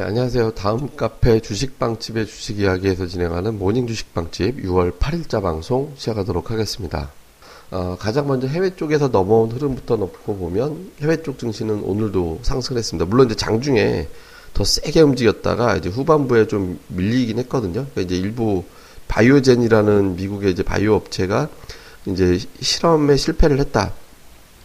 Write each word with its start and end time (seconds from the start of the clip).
예, 0.00 0.04
안녕하세요. 0.04 0.52
다음 0.52 0.88
카페 0.96 1.40
주식빵집의 1.40 2.26
주식 2.26 2.58
이야기에서 2.58 3.06
진행하는 3.06 3.58
모닝 3.58 3.86
주식빵집 3.86 4.62
6월 4.64 4.98
8일자 4.98 5.42
방송 5.42 5.92
시작하도록 5.94 6.50
하겠습니다. 6.50 7.10
어, 7.70 7.98
가장 8.00 8.26
먼저 8.26 8.46
해외 8.46 8.74
쪽에서 8.74 9.08
넘어온 9.08 9.50
흐름부터 9.50 9.96
놓고 9.96 10.38
보면 10.38 10.92
해외 11.02 11.22
쪽 11.22 11.38
증시는 11.38 11.82
오늘도 11.82 12.38
상승했습니다. 12.40 13.10
물론 13.10 13.26
이제 13.26 13.34
장중에 13.34 14.08
더 14.54 14.64
세게 14.64 15.02
움직였다가 15.02 15.76
이제 15.76 15.90
후반부에 15.90 16.46
좀 16.46 16.78
밀리긴 16.88 17.38
했거든요. 17.40 17.84
그러니까 17.92 18.00
이제 18.00 18.16
일부 18.16 18.64
바이오젠이라는 19.08 20.16
미국의 20.16 20.52
이제 20.52 20.62
바이오 20.62 20.94
업체가 20.94 21.50
이제 22.06 22.38
실험에 22.62 23.16
실패를 23.16 23.58
했다. 23.60 23.92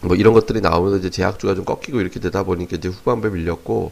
뭐 0.08 0.16
이런 0.16 0.34
것들이 0.34 0.62
나오면서 0.62 0.98
이제 0.98 1.10
제약주가 1.10 1.56
좀 1.56 1.66
꺾이고 1.66 2.00
이렇게 2.00 2.20
되다 2.20 2.44
보니까 2.44 2.78
이제 2.78 2.90
후반부에 2.90 3.32
밀렸고 3.32 3.92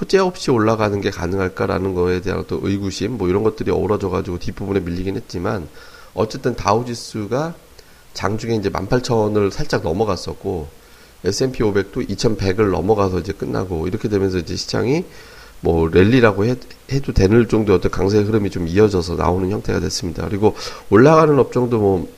호재 0.00 0.18
없이 0.18 0.50
올라가는 0.50 0.98
게 1.00 1.10
가능할까라는 1.10 1.94
거에 1.94 2.20
대한 2.20 2.44
또 2.48 2.60
의구심 2.62 3.18
뭐 3.18 3.28
이런 3.28 3.42
것들이 3.42 3.70
어우러져 3.70 4.08
가지고 4.08 4.38
뒷부분에 4.38 4.80
밀리긴 4.80 5.16
했지만 5.16 5.68
어쨌든 6.14 6.54
다우지수가 6.56 7.54
장중에 8.14 8.56
이제 8.56 8.70
18,000원을 8.70 9.50
살짝 9.50 9.82
넘어갔었고 9.82 10.68
S&P 11.24 11.62
500도 11.62 12.08
2,100을 12.08 12.70
넘어가서 12.70 13.20
이제 13.20 13.32
끝나고 13.32 13.86
이렇게 13.86 14.08
되면서 14.08 14.38
이제 14.38 14.56
시장이 14.56 15.04
뭐 15.60 15.88
랠리라고 15.88 16.44
해, 16.44 16.56
도 16.56 17.12
되는 17.12 17.48
정도의 17.48 17.78
어떤 17.78 17.90
강세 17.92 18.18
흐름이 18.18 18.50
좀 18.50 18.66
이어져서 18.66 19.14
나오는 19.14 19.48
형태가 19.48 19.78
됐습니다. 19.80 20.26
그리고 20.28 20.56
올라가는 20.90 21.38
업종도 21.38 21.78
뭐 21.78 22.08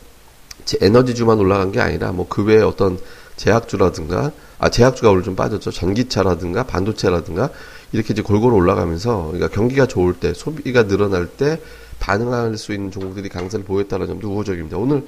에너지주만 0.81 1.39
올라간 1.39 1.73
게 1.73 1.81
아니라 1.81 2.13
뭐 2.13 2.27
그 2.29 2.43
외에 2.43 2.63
어떤 2.63 2.99
제약주라든가 3.37 4.33
아 4.59 4.71
제약주가 4.71 5.11
오늘 5.11 5.23
좀 5.23 5.37
빠졌죠. 5.37 5.71
전기차라든가 5.71 6.65
반도체라든가 6.65 7.51
이렇게 7.93 8.13
이제 8.13 8.23
골고루 8.23 8.55
올라가면서 8.57 9.27
그러니까 9.33 9.49
경기가 9.49 9.87
좋을 9.87 10.15
때 10.15 10.33
소비가 10.35 10.87
늘어날 10.87 11.27
때 11.27 11.61
반응할 12.01 12.57
수 12.59 12.73
있는 12.73 12.91
종목들이 12.91 13.29
강세를 13.29 13.65
보였다는 13.65 14.07
점도 14.07 14.31
우호적입니다. 14.33 14.77
오늘 14.77 15.07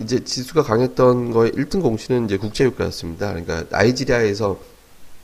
이제 0.00 0.22
지수가 0.22 0.62
강했던 0.62 1.32
거에 1.32 1.50
1등 1.50 1.82
공시는 1.82 2.26
이제 2.26 2.36
국제유가였습니다. 2.36 3.28
그러니까 3.28 3.64
나이지리아에서 3.70 4.58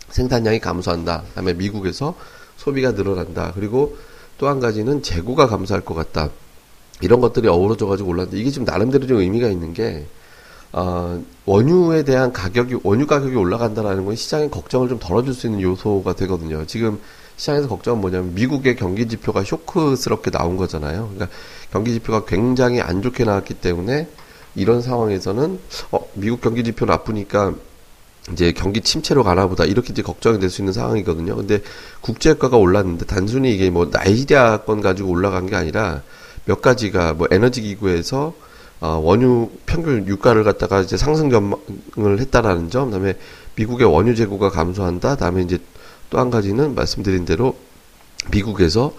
생산량이 0.09 0.59
감소한다. 0.61 1.25
그다음에 1.29 1.55
미국에서 1.55 2.15
소비가 2.57 2.93
늘어난다. 2.93 3.53
그리고 3.55 3.97
또 4.39 4.49
한 4.49 4.59
가지는 4.59 5.03
재고가 5.03 5.47
감소할 5.47 5.85
것 5.85 5.95
같다. 5.95 6.31
이런 7.01 7.21
것들이 7.21 7.47
어우러져 7.47 7.87
가지고 7.87 8.11
올랐는데 8.11 8.39
이게 8.39 8.51
지금 8.51 8.65
나름대로 8.65 9.07
좀 9.07 9.19
의미가 9.19 9.49
있는 9.49 9.73
게 9.73 10.07
어, 10.73 11.23
원유에 11.45 12.05
대한 12.05 12.33
가격이 12.33 12.79
원유 12.83 13.07
가격이 13.07 13.37
올라간다라는 13.37 14.05
건 14.05 14.17
시장의 14.17 14.51
걱정을 14.51 14.89
좀 14.89 14.99
덜어줄 14.99 15.35
수 15.35 15.47
있는 15.47 15.61
요소가 15.61 16.15
되거든요. 16.15 16.65
지금 16.67 16.99
시장에서 17.37 17.69
걱정은 17.69 18.01
뭐냐면 18.01 18.35
미국의 18.35 18.77
경기 18.77 19.07
지표가 19.09 19.45
쇼크스럽게 19.45 20.31
나온 20.31 20.57
거잖아요. 20.57 21.11
그러니까 21.13 21.37
경기 21.71 21.93
지표가 21.93 22.25
굉장히 22.25 22.81
안 22.81 23.03
좋게 23.03 23.25
나왔기 23.25 23.55
때문에 23.55 24.09
이런 24.55 24.83
상황에서는 24.83 25.59
어, 25.91 26.01
미국 26.15 26.41
경기 26.41 26.63
지표 26.65 26.87
나쁘니까 26.87 27.55
이제 28.33 28.53
경기 28.53 28.81
침체로 28.81 29.25
가나 29.25 29.49
보다 29.49 29.65
이렇게 29.65 29.89
이제 29.91 30.01
걱정이 30.01 30.39
될 30.39 30.49
수 30.49 30.63
있는 30.63 30.73
상황이거든요. 30.73 31.35
근데 31.35 31.61
국제유가가 32.03 32.57
올랐는데 32.57 33.07
단순히 33.07 33.53
이게 33.53 33.69
뭐 33.71 33.89
나이리아 33.91 34.59
건 34.59 34.81
가지고 34.81 35.11
올라간 35.11 35.47
게 35.47 35.57
아니라 35.57 36.03
몇 36.45 36.63
가지가 36.63 37.15
뭐 37.15 37.27
에너지 37.31 37.63
기구에서 37.63 38.35
어, 38.83 39.01
원유 39.01 39.49
평균 39.65 40.09
유가를 40.09 40.43
갖다가 40.43 40.81
이제 40.81 40.97
상승 40.97 41.31
전망을 41.31 42.19
했다라는 42.19 42.69
점, 42.69 42.87
그다음에 42.91 43.15
미국의 43.55 43.87
원유 43.87 44.17
재고가 44.17 44.51
감소한다. 44.51 45.15
다음에 45.17 45.43
이제 45.43 45.59
또 46.11 46.19
한 46.19 46.31
가지는 46.31 46.75
말씀드린 46.75 47.25
대로 47.25 47.57
미국에서 48.31 48.93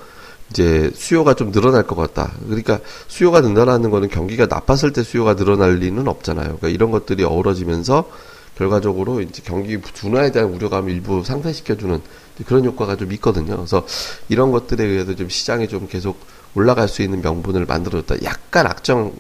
이제 0.50 0.90
수요가 0.96 1.34
좀 1.34 1.52
늘어날 1.52 1.84
것 1.84 1.96
같다. 1.96 2.32
그러니까 2.46 2.80
수요가 3.08 3.42
늘어나는 3.42 3.92
거는 3.92 4.08
경기가 4.08 4.46
나빴을 4.48 4.94
때 4.94 5.04
수요가 5.04 5.36
늘어날 5.36 5.76
리는 5.76 6.08
없잖아요. 6.08 6.46
그러니까 6.46 6.70
이런 6.70 6.90
것들이 6.90 7.24
어우러지면서 7.24 8.10
결과적으로 8.58 9.22
이제 9.22 9.42
경기 9.44 9.82
둔화에 9.82 10.32
대한 10.32 10.50
우려감을 10.54 10.92
일부 10.92 11.24
상쇄시켜주는 11.24 12.02
그런 12.46 12.66
효과가 12.66 12.96
좀 12.96 13.12
있거든요. 13.14 13.58
그래서 13.58 13.86
이런 14.30 14.52
것들에 14.52 14.84
의해서 14.84 15.14
좀 15.16 15.28
시장이 15.28 15.68
좀 15.68 15.88
계속 15.88 16.18
올라갈 16.56 16.88
수 16.88 17.02
있는 17.02 17.22
명분을 17.22 17.66
만들어줬다. 17.66 18.24
약간 18.24 18.66
악정 18.66 19.14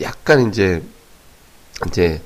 약간 0.00 0.48
이제 0.48 0.82
이제 1.86 2.20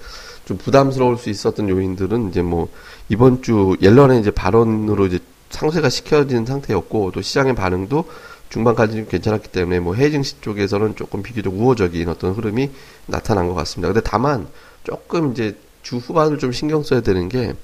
좀 0.45 0.57
부담스러울 0.59 1.19
수 1.19 1.31
있었던 1.31 1.69
요인들은 1.69 2.31
이제 2.31 2.43
뭐 2.43 2.69
이번 3.09 3.43
주 3.43 3.77
옐런의 3.81 4.21
이제 4.21 4.31
발언으로 4.31 5.07
이제 5.07 5.19
상쇄가 5.51 5.89
시켜진 5.89 6.47
상태였고 6.47 7.13
또 7.13 7.21
시장의 7.23 7.55
반응도 7.55 8.05
중반까지 8.49 8.97
좀 8.97 9.07
괜찮았기 9.07 9.49
때문에 9.49 9.81
뭐 9.81 9.95
해증시 9.95 10.41
쪽에서는 10.41 10.97
조금 10.97 11.23
비교적 11.23 11.55
우호적인 11.55 12.09
어떤 12.09 12.33
흐름이 12.33 12.71
나타난 13.07 13.49
것 13.49 13.55
같습니다. 13.55 13.93
근데 13.93 14.01
다만 14.05 14.47
조금 14.85 15.33
이제 15.33 15.57
주 15.83 15.97
후반을 15.97 16.39
좀 16.39 16.53
신경 16.53 16.83
써야 16.83 17.01
되는 17.01 17.29
게 17.29 17.55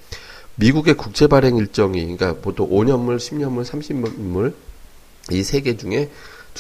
미국의 0.57 0.95
국채 0.95 1.27
발행 1.27 1.57
일정이 1.57 2.01
그러니까 2.17 2.35
보통 2.41 2.69
5년물, 2.71 3.17
10년물, 3.17 3.65
30년물 3.65 4.55
이 5.31 5.41
세 5.41 5.61
개 5.61 5.77
중에 5.77 6.11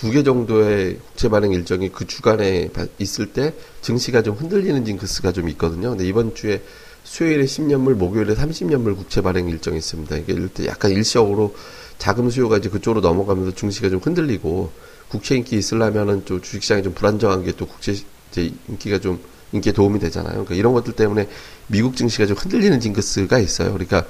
두 0.00 0.12
개 0.12 0.22
정도의 0.22 0.98
국채 1.08 1.28
발행 1.28 1.52
일정이 1.52 1.88
그 1.90 2.06
주간에 2.06 2.68
있을 2.98 3.32
때 3.32 3.52
증시가 3.82 4.22
좀 4.22 4.36
흔들리는 4.36 4.84
징크스가 4.84 5.32
좀 5.32 5.48
있거든요. 5.50 5.90
근데 5.90 6.06
이번 6.06 6.36
주에 6.36 6.62
수요일에 7.02 7.44
10년물, 7.44 7.94
목요일에 7.94 8.34
30년물 8.34 8.96
국채 8.96 9.22
발행 9.22 9.48
일정이 9.48 9.78
있습니다. 9.78 10.16
이게 10.18 10.34
이때 10.34 10.66
약간 10.66 10.92
일시적으로 10.92 11.54
자금 11.98 12.30
수요가 12.30 12.58
이제 12.58 12.68
그쪽으로 12.68 13.00
넘어가면서 13.00 13.56
증시가 13.56 13.88
좀 13.90 13.98
흔들리고 13.98 14.70
국채 15.08 15.34
인기 15.34 15.56
있으려면은 15.56 16.24
좀 16.26 16.40
주식시장이 16.40 16.84
좀 16.84 16.94
불안정한 16.94 17.42
게 17.44 17.52
또 17.52 17.66
국채 17.66 17.96
이제 18.30 18.52
인기가 18.68 19.00
좀 19.00 19.18
인기에 19.50 19.72
도움이 19.72 19.98
되잖아요. 19.98 20.32
그러니까 20.32 20.54
이런 20.54 20.74
것들 20.74 20.92
때문에 20.92 21.28
미국 21.66 21.96
증시가 21.96 22.24
좀 22.24 22.36
흔들리는 22.36 22.78
징크스가 22.78 23.40
있어요. 23.40 23.72
그러니까 23.72 24.04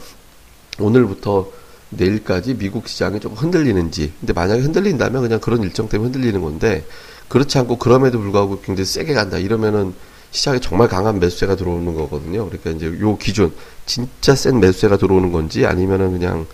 오늘부터 0.79 1.51
내일까지 1.91 2.55
미국 2.55 2.89
시장이 2.89 3.21
조금 3.21 3.37
흔들리는지. 3.37 4.13
근데 4.21 4.33
만약에 4.33 4.61
흔들린다면 4.61 5.23
그냥 5.23 5.41
그런 5.41 5.63
일정 5.63 5.89
때문에 5.89 6.11
흔들리는 6.11 6.41
건데 6.41 6.85
그렇지 7.29 7.59
않고 7.59 7.79
그럼에도 7.79 8.19
불구하고 8.19 8.61
굉장히 8.61 8.87
세게 8.87 9.15
간다. 9.15 9.39
이러면은 9.39 9.95
시장에 10.31 10.61
정말 10.61 10.89
강한 10.89 11.19
매수세가 11.19 11.57
들어오는 11.57 11.95
거거든요. 11.95 12.47
그러니까 12.49 12.71
이제 12.71 12.87
요 13.01 13.17
기준 13.17 13.53
진짜 13.87 14.35
센 14.35 14.61
매수세가 14.61 14.99
들어오는 14.99 15.33
건지 15.33 15.65
아니면은 15.65 16.13
그냥 16.13 16.47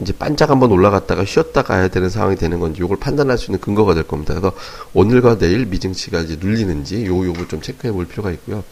이제 0.00 0.12
반짝 0.12 0.50
한번 0.50 0.72
올라갔다가 0.72 1.24
쉬었다 1.24 1.62
가야 1.62 1.86
되는 1.86 2.08
상황이 2.08 2.34
되는 2.34 2.58
건지 2.58 2.80
요걸 2.80 2.98
판단할 2.98 3.38
수 3.38 3.50
있는 3.50 3.60
근거가 3.60 3.94
될 3.94 4.02
겁니다. 4.02 4.34
그래서 4.34 4.52
오늘과 4.94 5.38
내일 5.38 5.66
미증시가 5.66 6.20
이제 6.20 6.36
눌리는지 6.40 7.06
요 7.06 7.24
요거 7.24 7.46
좀 7.46 7.60
체크해 7.60 7.92
볼 7.92 8.06
필요가 8.08 8.32
있고요. 8.32 8.64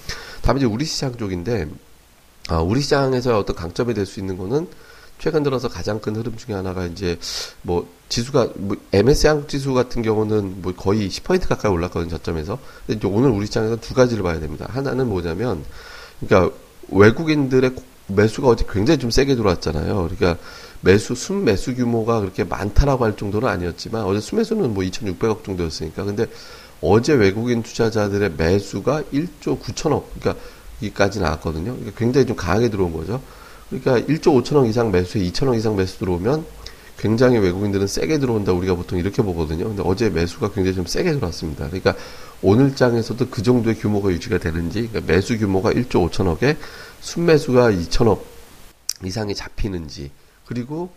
다음에 0.43 0.59
이제 0.59 0.67
우리 0.67 0.85
시장 0.85 1.17
쪽인데 1.17 1.69
아, 2.49 2.59
우리 2.61 2.81
시장에서 2.81 3.39
어떤 3.39 3.55
강점이 3.55 3.95
될 3.95 4.07
수 4.07 4.19
있는 4.19 4.37
거는 4.37 4.67
최근 5.21 5.43
들어서 5.43 5.69
가장 5.69 6.01
큰 6.01 6.17
흐름 6.17 6.37
중에 6.37 6.55
하나가 6.55 6.87
이제 6.87 7.19
뭐 7.63 7.87
지수가 8.09 8.49
뭐 8.57 8.77
MSCI 8.93 9.31
한국 9.31 9.49
지수 9.49 9.75
같은 9.75 10.03
경우는 10.03 10.63
뭐 10.63 10.75
거의 10.75 11.09
10포인트 11.09 11.47
가까이 11.47 11.71
올랐거든요 11.71 12.11
저점에서. 12.11 12.59
근데 12.87 12.99
이제 12.99 13.07
오늘 13.07 13.31
우리 13.31 13.47
시장에서 13.47 13.77
두 13.77 13.95
가지를 13.95 14.23
봐야 14.23 14.41
됩니다. 14.41 14.67
하나는 14.71 15.09
뭐냐면 15.09 15.63
그러니까 16.21 16.57
외국인들의 16.89 17.75
매수가 18.09 18.49
어제 18.49 18.65
굉장히 18.69 18.99
좀 18.99 19.11
세게 19.11 19.37
들어왔잖아요. 19.37 20.09
그러니까 20.09 20.43
매수 20.81 21.15
순 21.15 21.45
매수 21.45 21.75
규모가 21.75 22.21
그렇게 22.21 22.45
많다라고 22.45 23.05
할 23.05 23.17
정도는 23.17 23.47
아니었지만 23.47 24.05
어제 24.05 24.21
순매수는 24.21 24.73
뭐 24.75 24.83
2,600억 24.85 25.45
정도였으니까 25.45 26.05
근데 26.05 26.27
어제 26.81 27.13
외국인 27.13 27.63
투자자들의 27.63 28.33
매수가 28.39 29.03
1조 29.13 29.61
9천억 29.61 30.05
그러니까 30.19 30.43
이까지 30.81 31.21
나왔거든요. 31.21 31.73
그러니까 31.73 31.99
굉장히 31.99 32.27
좀 32.27 32.37
강하게 32.37 32.71
들어온 32.71 32.93
거죠. 32.93 33.21
그러니까 33.71 34.01
1조 34.13 34.43
5천억 34.43 34.69
이상 34.69 34.91
매수에 34.91 35.23
2천억 35.23 35.57
이상 35.57 35.77
매수 35.77 35.99
들어오면 35.99 36.45
굉장히 36.99 37.39
외국인들은 37.39 37.87
세게 37.87 38.19
들어온다 38.19 38.53
우리가 38.53 38.75
보통 38.75 38.99
이렇게 38.99 39.23
보거든요. 39.23 39.65
근데 39.69 39.83
어제 39.85 40.11
매수가 40.11 40.53
굉장히 40.53 40.75
좀 40.75 40.87
세게 40.87 41.15
들어왔습니다. 41.15 41.67
그러니까 41.69 41.95
오늘 42.43 42.75
장에서도 42.75 43.29
그 43.31 43.43
정도의 43.43 43.77
규모가 43.77 44.11
유지가 44.11 44.39
되는지 44.39 44.89
그러니까 44.89 45.13
매수 45.13 45.39
규모가 45.39 45.73
1조 45.73 46.11
5천억에 46.11 46.57
순매수가 47.01 47.71
2천억 47.73 48.21
이상이 49.05 49.35
잡히는지 49.35 50.11
그리고 50.45 50.91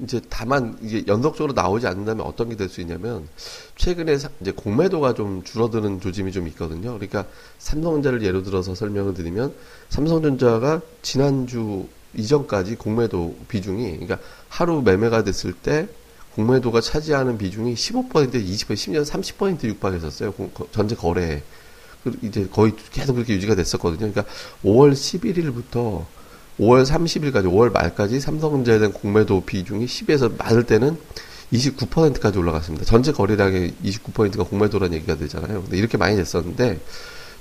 이제 0.00 0.20
다만 0.28 0.78
이게 0.80 1.02
연속적으로 1.08 1.54
나오지 1.54 1.88
않는다면 1.88 2.24
어떤 2.24 2.50
게 2.50 2.56
될 2.56 2.68
수 2.68 2.80
있냐면 2.82 3.26
최근에 3.76 4.16
이제 4.40 4.52
공매도가 4.52 5.14
좀 5.14 5.42
줄어드는 5.42 6.00
조짐이 6.00 6.30
좀 6.30 6.46
있거든요. 6.48 6.92
그러니까 6.94 7.26
삼성전자를 7.58 8.22
예로 8.22 8.44
들어서 8.44 8.76
설명을 8.76 9.14
드리면 9.14 9.52
삼성전자가 9.88 10.82
지난주 11.02 11.88
이전까지 12.14 12.76
공매도 12.76 13.36
비중이 13.48 13.90
그러니까 13.90 14.18
하루 14.48 14.82
매매가 14.82 15.24
됐을 15.24 15.52
때 15.52 15.88
공매도가 16.34 16.80
차지하는 16.80 17.36
비중이 17.36 17.74
15% 17.74 18.10
20% 18.32 18.76
심지어 18.76 19.02
30% 19.02 19.64
육박했었어요. 19.64 20.32
전체 20.70 20.94
거래에. 20.94 21.42
이제 22.22 22.48
거의 22.50 22.72
계속 22.92 23.14
그렇게 23.14 23.34
유지가 23.34 23.54
됐었거든요. 23.54 24.12
그러니까 24.12 24.24
5월 24.64 24.92
11일부터 24.92 26.06
5월 26.60 26.86
30일까지 26.86 27.44
5월 27.44 27.72
말까지 27.72 28.20
삼성전자에 28.20 28.78
대한 28.78 28.92
공매도 28.92 29.42
비중이 29.44 29.86
10에서 29.86 30.36
많을 30.38 30.64
때는 30.64 30.96
29%까지 31.52 32.38
올라갔습니다. 32.38 32.84
전체 32.84 33.12
거래량의 33.12 33.74
29%가 33.84 34.44
공매도라는 34.44 34.96
얘기가 34.96 35.16
되잖아요. 35.16 35.62
근데 35.62 35.76
이렇게 35.76 35.96
많이 35.96 36.16
됐었는데 36.16 36.78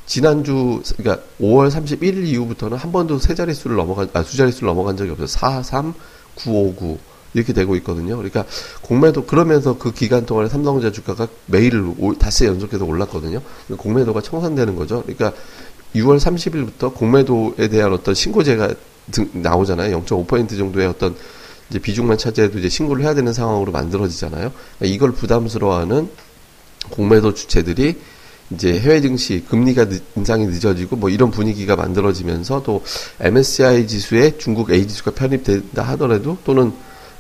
지난주 0.08 0.82
그러니까 0.98 1.24
5월 1.40 1.70
31일 1.70 2.26
이후부터는 2.26 2.78
한 2.78 2.92
번도 2.92 3.20
세 3.20 3.36
자릿수를 3.36 3.76
넘어간 3.76 4.10
아, 4.14 4.24
두 4.24 4.38
자릿수를 4.38 4.68
넘어간 4.68 4.98
적이 4.98 5.12
없어요. 5.12 5.28
4, 5.28 5.62
3, 5.62 5.94
9, 6.36 6.52
5, 6.52 6.76
9 6.76 6.98
이렇게 7.34 7.54
되고 7.54 7.76
있거든요. 7.76 8.16
그러니까 8.16 8.46
공매도 8.82 9.26
그러면서 9.26 9.78
그 9.78 9.92
기간 9.92 10.26
동안에 10.26 10.48
삼성전자 10.48 10.92
주가가 10.92 11.28
매일 11.46 11.74
다시 12.18 12.46
연속해서 12.46 12.86
올랐거든요. 12.86 13.42
공매도가 13.78 14.22
청산되는 14.22 14.76
거죠. 14.76 15.04
그러니까 15.04 15.34
6월 15.94 16.20
30일부터 16.20 16.94
공매도에 16.94 17.68
대한 17.68 17.92
어떤 17.92 18.16
신고제가 18.16 18.74
나오잖아요. 19.34 20.04
0.5% 20.04 20.58
정도의 20.58 20.88
어떤 20.88 21.16
이제 21.70 21.80
비중만 21.80 22.18
차지해도 22.18 22.60
이제 22.60 22.70
신고를 22.70 23.04
해야 23.04 23.14
되는 23.14 23.34
상황으로 23.34 23.74
만들어지잖아요. 23.74 24.52
그러니까 24.78 24.96
이걸 24.96 25.12
부담스러워하는 25.12 26.10
공매도 26.92 27.34
주체들이 27.34 27.98
이제 28.52 28.80
해외 28.80 29.02
증시 29.02 29.44
금리가 29.48 29.90
늦, 29.90 30.04
인상이 30.16 30.46
늦어지고 30.46 30.96
뭐 30.96 31.10
이런 31.10 31.32
분위기가 31.32 31.76
만들어지면서 31.76 32.64
또 32.64 32.84
MSCI 33.20 33.88
지수에 33.88 34.38
중국 34.38 34.72
A 34.72 34.88
지수가 34.88 35.12
편입된다 35.12 35.84
하더라도 35.84 36.38
또는 36.44 36.72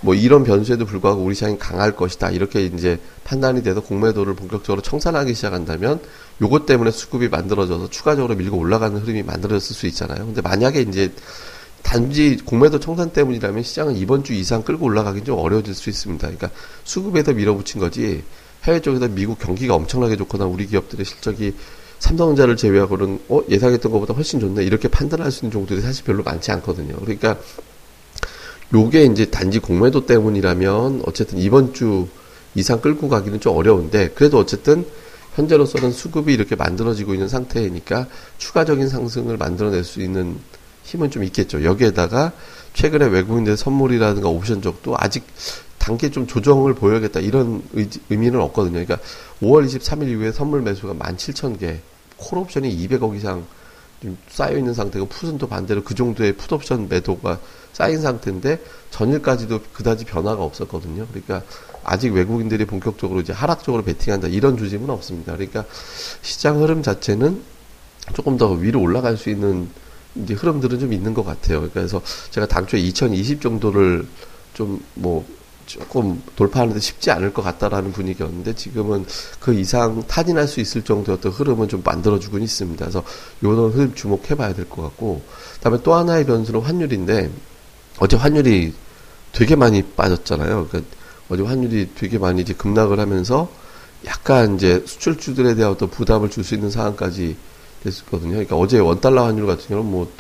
뭐 0.02 0.14
이런 0.14 0.44
변수에도 0.44 0.86
불구하고 0.86 1.24
우리 1.24 1.36
시장이 1.36 1.58
강할 1.58 1.96
것이다 1.96 2.30
이렇게 2.30 2.66
이제 2.66 3.00
판단이 3.24 3.64
돼서 3.64 3.82
공매도를 3.82 4.36
본격적으로 4.36 4.82
청산하기 4.82 5.34
시작한다면 5.34 6.00
요것 6.42 6.66
때문에 6.66 6.92
수급이 6.92 7.30
만들어져서 7.30 7.90
추가적으로 7.90 8.36
밀고 8.36 8.58
올라가는 8.58 8.96
흐름이 8.98 9.24
만들어졌을 9.24 9.76
수 9.76 9.88
있잖아요. 9.88 10.26
근데 10.26 10.42
만약에 10.42 10.82
이제 10.82 11.12
단지 11.82 12.38
공매도 12.38 12.80
청산 12.80 13.12
때문이라면 13.12 13.64
시장은 13.64 13.96
이번 13.96 14.24
주 14.24 14.34
이상 14.34 14.62
끌고 14.62 14.86
올라가긴 14.86 15.26
좀 15.26 15.40
어려워질 15.40 15.74
수 15.74 15.90
있습니다. 15.90 16.28
그러니까 16.28 16.52
수급에서 16.84 17.34
밀어붙인 17.34 17.80
거지 17.80 18.24
해외 18.64 18.82
쪽에서 18.82 19.08
미국 19.08 19.40
경기가 19.40 19.76
엄청나게 19.76 20.18
좋거나 20.18 20.46
우리 20.46 20.68
기업들의 20.68 21.06
실적이 21.06 21.54
삼성전자를 22.00 22.58
제외하고는 22.58 23.20
어 23.30 23.42
예상했던 23.50 23.92
것보다 23.92 24.14
훨씬 24.14 24.40
좋네 24.40 24.64
이렇게 24.64 24.88
판단할 24.88 25.32
수 25.32 25.46
있는 25.46 25.52
종들이 25.52 25.82
사실 25.82 26.04
별로 26.04 26.24
많지 26.24 26.52
않거든요. 26.52 26.96
그러니까 26.98 27.38
요게 28.74 29.06
이제 29.06 29.26
단지 29.26 29.60
공매도 29.60 30.06
때문이라면 30.06 31.04
어쨌든 31.06 31.40
이번 31.40 31.74
주 31.74 32.08
이상 32.56 32.82
끌고 32.82 33.08
가기는 33.08 33.40
좀 33.40 33.56
어려운데 33.56 34.10
그래도 34.10 34.38
어쨌든 34.38 34.86
현재로서는 35.36 35.92
수급이 35.92 36.34
이렇게 36.34 36.56
만들어지고 36.56 37.14
있는 37.14 37.30
상태이니까 37.30 38.08
추가적인 38.40 38.90
상승을 38.90 39.38
만들어낼 39.38 39.84
수 39.84 40.02
있는 40.02 40.40
힘은 40.84 41.12
좀 41.12 41.24
있겠죠. 41.24 41.64
여기에다가 41.64 42.32
최근에 42.74 43.06
외국인들 43.08 43.58
선물이라든가 43.58 44.30
옵션 44.30 44.62
쪽도 44.62 44.96
아직 44.98 45.24
단계 45.88 46.12
좀 46.12 46.28
조정을 46.28 46.74
보여야겠다 46.74 47.22
이런 47.22 47.64
의미는 48.10 48.42
없거든요. 48.42 48.74
그러니까 48.74 49.00
5월 49.42 49.66
23일 49.66 50.10
이후에 50.10 50.34
선물 50.34 50.62
매수가 50.62 50.94
17,000개, 50.94 51.80
콜옵션이 52.18 52.76
200억 52.76 53.16
이상 53.16 53.46
좀 54.02 54.18
쌓여 54.28 54.58
있는 54.58 54.74
상태고 54.74 55.08
또 55.40 55.48
반대로 55.48 55.84
그 55.84 55.96
정도의 55.96 56.34
풋옵션 56.34 56.90
매도가 56.90 57.40
쌓인 57.72 58.02
상태인데 58.02 58.62
전일까지도 58.92 59.62
그다지 59.74 60.04
변화가 60.04 60.44
없었거든요. 60.44 61.08
그러니까 61.08 61.42
아직 61.86 62.14
외국인들이 62.14 62.66
본격적으로 62.66 63.22
이제 63.22 63.32
하락적으로 63.32 63.84
베팅한다 63.84 64.28
이런 64.28 64.58
조짐은 64.58 64.90
없습니다. 64.90 65.34
그러니까 65.34 65.64
시장 66.22 66.62
흐름 66.62 66.84
자체는 66.84 67.42
조금 68.14 68.38
더 68.38 68.52
위로 68.52 68.82
올라갈 68.82 69.16
수 69.16 69.30
있는 69.30 69.70
이제 70.16 70.34
흐름들은 70.34 70.80
좀 70.80 70.92
있는 70.92 71.14
것 71.14 71.24
같아요. 71.24 71.70
그래서 71.72 72.02
제가 72.32 72.46
당초에 72.46 72.82
2020 72.82 73.40
정도를 73.40 74.06
좀 74.54 74.82
뭐 74.96 75.26
조금 75.68 76.24
돌파하는데 76.36 76.80
쉽지 76.80 77.12
않을 77.12 77.34
것 77.34 77.44
같다라는 77.44 77.92
분위기였는데 77.92 78.56
지금은 78.56 79.06
그 79.40 79.54
이상 79.54 80.02
탄인할 80.08 80.48
수 80.48 80.60
있을 80.60 80.82
정도의 80.82 81.18
어떤 81.18 81.32
흐름은 81.32 81.68
좀 81.68 81.82
만들어주곤 81.84 82.42
있습니다. 82.42 82.84
그래서 82.84 83.04
요런 83.44 83.72
흐름 83.72 83.94
주목해봐야 83.94 84.54
될 84.54 84.66
것 84.68 84.82
같고, 84.82 85.22
그다음에 85.56 85.78
또 85.84 85.94
하나의 85.94 86.26
변수는 86.26 86.62
환율인데 86.62 87.30
어제 88.00 88.18
환율이 88.18 88.74
되게 89.34 89.56
많이 89.56 89.84
빠졌잖아요. 89.84 90.68
그러니까 90.70 90.96
어제 91.30 91.44
환율이 91.44 91.90
되게 91.96 92.18
많이 92.18 92.42
이제 92.42 92.54
급락을 92.54 93.00
하면서 93.00 93.50
약간 94.06 94.56
이제 94.56 94.84
수출주들에 94.86 95.56
대한 95.56 95.72
어떤 95.74 95.90
부담을 95.90 96.30
줄 96.30 96.44
수 96.44 96.56
있는 96.56 96.72
상황까지 96.72 97.36
됐었거든요. 97.84 98.32
그러니까 98.32 98.56
어제 98.56 98.80
원 98.80 99.02
달러 99.02 99.26
환율 99.26 99.46
같은 99.46 99.68
경우는 99.68 99.92
뭐 99.92 100.12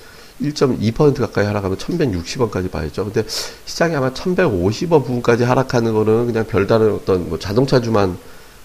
1.2% 0.41 1.19
가까이 1.19 1.45
하락하면 1.45 1.77
1160원까지 1.77 2.71
봐야죠. 2.71 3.05
근데 3.05 3.23
시장이 3.65 3.95
아마 3.95 4.13
1150원 4.13 5.03
부분까지 5.03 5.43
하락하는 5.43 5.93
거는 5.93 6.27
그냥 6.27 6.45
별다른 6.45 6.93
어떤 6.93 7.29
뭐 7.29 7.39
자동차주만 7.39 8.17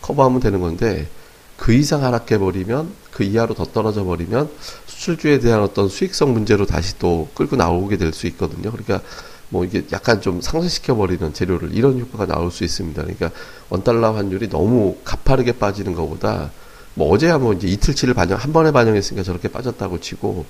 커버하면 0.02 0.40
되는 0.40 0.60
건데 0.60 1.08
그 1.56 1.72
이상 1.72 2.02
하락해 2.02 2.38
버리면 2.38 2.90
그 3.10 3.22
이하로 3.22 3.54
더 3.54 3.64
떨어져 3.64 4.04
버리면 4.04 4.50
수출주에 4.86 5.38
대한 5.38 5.62
어떤 5.62 5.88
수익성 5.88 6.32
문제로 6.32 6.66
다시 6.66 6.98
또 6.98 7.28
끌고 7.34 7.56
나오게 7.56 7.96
될 7.96 8.12
수 8.12 8.26
있거든요. 8.28 8.70
그러니까 8.70 9.00
뭐 9.48 9.64
이게 9.64 9.84
약간 9.92 10.20
좀 10.20 10.40
상쇄시켜 10.40 10.96
버리는 10.96 11.32
재료를 11.32 11.72
이런 11.72 12.00
효과가 12.00 12.26
나올 12.26 12.50
수 12.50 12.64
있습니다. 12.64 13.02
그러니까 13.02 13.30
원달러 13.68 14.12
환율이 14.12 14.48
너무 14.48 14.96
가파르게 15.04 15.52
빠지는 15.52 15.94
것보다 15.94 16.50
뭐 16.94 17.10
어제야 17.12 17.38
뭐 17.38 17.52
이제 17.54 17.68
이틀치를 17.68 18.14
반영 18.14 18.38
한 18.38 18.52
번에 18.52 18.70
반영했으니까 18.70 19.22
저렇게 19.22 19.48
빠졌다고 19.48 20.00
치고 20.00 20.44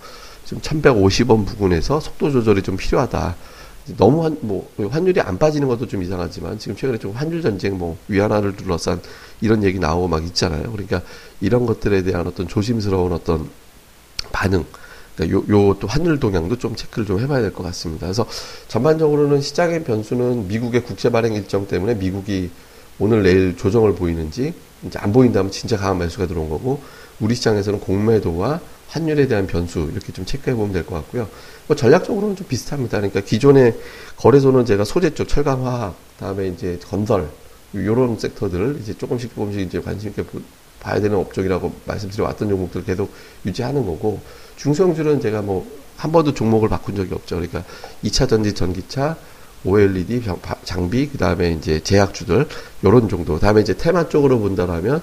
지금 0.44 0.60
1150원 0.62 1.46
부근에서 1.46 2.00
속도 2.00 2.30
조절이 2.30 2.62
좀 2.62 2.76
필요하다. 2.76 3.36
너무 3.96 4.22
환, 4.24 4.36
뭐, 4.42 4.70
환율이 4.90 5.20
안 5.20 5.38
빠지는 5.38 5.66
것도 5.66 5.88
좀 5.88 6.02
이상하지만 6.02 6.58
지금 6.58 6.76
최근에 6.76 6.98
좀 6.98 7.12
환율 7.12 7.42
전쟁 7.42 7.78
뭐 7.78 7.96
위안화를 8.08 8.54
둘러싼 8.56 9.00
이런 9.40 9.64
얘기 9.64 9.78
나오고 9.80 10.06
막 10.08 10.24
있잖아요. 10.24 10.70
그러니까 10.70 11.02
이런 11.40 11.66
것들에 11.66 12.02
대한 12.02 12.26
어떤 12.26 12.46
조심스러운 12.46 13.12
어떤 13.12 13.48
반응. 14.30 14.64
그러니까 15.16 15.36
요, 15.36 15.44
요 15.50 15.74
또 15.80 15.88
환율 15.88 16.18
동향도 16.20 16.58
좀 16.58 16.76
체크를 16.76 17.06
좀 17.06 17.18
해봐야 17.20 17.40
될 17.40 17.52
것 17.52 17.62
같습니다. 17.64 18.06
그래서 18.06 18.24
전반적으로는 18.68 19.40
시장의 19.40 19.82
변수는 19.84 20.46
미국의 20.48 20.84
국제 20.84 21.10
발행 21.10 21.34
일정 21.34 21.66
때문에 21.66 21.94
미국이 21.94 22.50
오늘 22.98 23.22
내일 23.22 23.56
조정을 23.56 23.94
보이는지 23.94 24.54
이제 24.84 24.98
안 24.98 25.12
보인다면 25.12 25.50
진짜 25.50 25.76
강한 25.76 25.98
매수가 25.98 26.26
들어온 26.26 26.48
거고 26.50 26.80
우리 27.20 27.34
시장에서는 27.34 27.80
공매도와 27.80 28.60
환율에 28.88 29.26
대한 29.26 29.46
변수 29.46 29.88
이렇게 29.92 30.12
좀 30.12 30.26
체크해 30.26 30.54
보면 30.54 30.72
될 30.72 30.84
것 30.84 30.96
같고요. 30.96 31.28
뭐 31.66 31.76
전략적으로는 31.76 32.36
좀 32.36 32.46
비슷합니다. 32.46 32.98
그러니까 32.98 33.20
기존의 33.20 33.74
거래소는 34.16 34.66
제가 34.66 34.84
소재 34.84 35.14
쪽, 35.14 35.28
철강, 35.28 35.66
화학, 35.66 35.94
다음에 36.18 36.48
이제 36.48 36.78
건설 36.84 37.28
요런 37.74 38.18
섹터들을 38.18 38.78
이제 38.82 38.96
조금씩 38.98 39.34
조금씩 39.34 39.60
이제 39.60 39.80
관심 39.80 40.10
있게 40.10 40.24
봐야 40.80 41.00
되는 41.00 41.16
업종이라고 41.16 41.72
말씀드려 41.86 42.24
왔던 42.24 42.48
종목들 42.50 42.84
계속 42.84 43.10
유지하는 43.46 43.86
거고 43.86 44.20
중성주는 44.56 45.20
제가 45.20 45.42
뭐 45.42 45.82
한 46.02 46.10
번도 46.10 46.34
종목을 46.34 46.68
바꾼 46.68 46.96
적이 46.96 47.14
없죠. 47.14 47.36
그러니까 47.36 47.64
2차 48.02 48.28
전지 48.28 48.54
전기차, 48.54 49.16
OLED 49.64 50.22
장비, 50.64 51.08
그 51.08 51.18
다음에 51.18 51.52
이제 51.52 51.80
제약주들, 51.82 52.46
요런 52.84 53.08
정도. 53.08 53.38
다음에 53.38 53.60
이제 53.60 53.76
테마 53.76 54.08
쪽으로 54.08 54.38
본다라면 54.40 55.02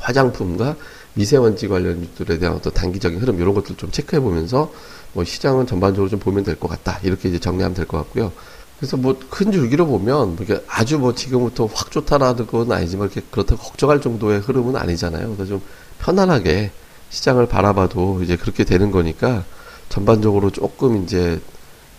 화장품과 0.00 0.76
미세먼지 1.14 1.68
관련주들에 1.68 2.38
대한 2.38 2.56
어떤 2.56 2.72
단기적인 2.72 3.20
흐름 3.20 3.38
이런 3.40 3.54
것들 3.54 3.76
좀 3.76 3.90
체크해 3.90 4.20
보면서 4.20 4.72
뭐 5.12 5.24
시장은 5.24 5.66
전반적으로 5.66 6.08
좀 6.08 6.18
보면 6.18 6.42
될 6.44 6.56
것 6.56 6.68
같다 6.68 6.98
이렇게 7.02 7.28
이제 7.28 7.38
정리하면 7.38 7.74
될 7.74 7.86
것 7.86 7.98
같고요. 7.98 8.32
그래서 8.78 8.96
뭐 8.96 9.16
큰 9.30 9.52
줄기로 9.52 9.86
보면 9.86 10.38
이게 10.40 10.60
아주 10.66 10.98
뭐 10.98 11.14
지금부터 11.14 11.66
확 11.72 11.90
좋다라는 11.90 12.46
건 12.46 12.72
아니지만 12.72 13.06
이렇게 13.12 13.24
그렇다고 13.30 13.62
걱정할 13.62 14.00
정도의 14.00 14.40
흐름은 14.40 14.74
아니잖아요. 14.76 15.36
그래서 15.36 15.50
좀 15.50 15.62
편안하게 16.00 16.72
시장을 17.10 17.46
바라봐도 17.46 18.22
이제 18.22 18.36
그렇게 18.36 18.64
되는 18.64 18.90
거니까 18.90 19.44
전반적으로 19.88 20.50
조금 20.50 21.04
이제 21.04 21.40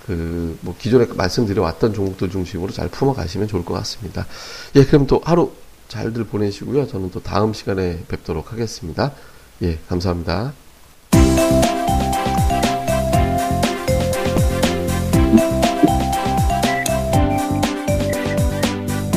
그 0.05 0.43
뭐 0.61 0.75
기존에 0.77 1.05
말씀드려 1.13 1.61
왔던 1.61 1.93
종목들 1.93 2.29
중심으로 2.29 2.71
잘 2.71 2.87
품어 2.87 3.13
가시면 3.13 3.47
좋을 3.47 3.65
것 3.65 3.73
같습니다. 3.75 4.25
예, 4.75 4.85
그럼 4.85 5.07
또 5.07 5.21
하루 5.23 5.51
잘들 5.89 6.23
보내시고요. 6.25 6.87
저는 6.87 7.11
또 7.11 7.21
다음 7.21 7.53
시간에 7.53 7.99
뵙도록 8.07 8.51
하겠습니다. 8.53 9.11
예, 9.61 9.77
감사합니다. 9.87 10.53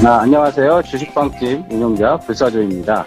아, 0.04 0.20
안녕하세요. 0.20 0.82
주식방집 0.82 1.64
운영자 1.70 2.18
불사조입니다. 2.18 3.06